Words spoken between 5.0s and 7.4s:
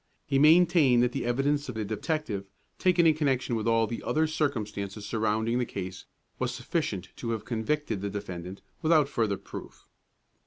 surrounding the case, was sufficient to